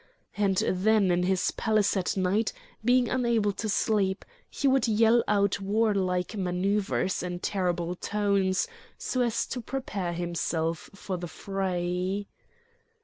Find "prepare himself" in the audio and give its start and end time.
9.61-10.89